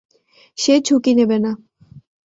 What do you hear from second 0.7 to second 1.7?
ঝুঁকি নেবে না।